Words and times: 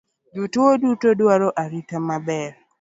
Jotuo 0.35 0.69
duto 0.81 1.09
dwaro 1.19 1.47
arita 1.63 1.97
maber 2.07 2.51